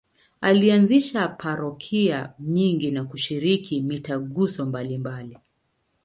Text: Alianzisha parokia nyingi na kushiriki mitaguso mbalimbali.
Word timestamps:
Alianzisha 0.41 1.27
parokia 1.27 2.33
nyingi 2.39 2.91
na 2.91 3.03
kushiriki 3.03 3.81
mitaguso 3.81 4.65
mbalimbali. 4.65 5.37